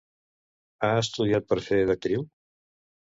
Ha 0.87 0.89
estudiat 1.01 1.47
per 1.51 1.59
fer 1.67 1.79
d'actriu? 1.91 2.25